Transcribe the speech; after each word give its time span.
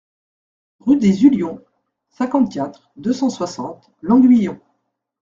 Rue 0.79 0.97
des 0.97 1.25
Ullions, 1.25 1.61
cinquante-quatre, 2.09 2.89
deux 2.97 3.13
cent 3.13 3.29
soixante 3.29 3.91
Longuyon 4.01 4.59